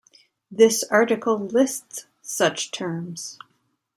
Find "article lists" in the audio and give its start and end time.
0.89-2.07